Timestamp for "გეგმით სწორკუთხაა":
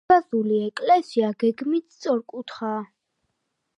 1.43-2.81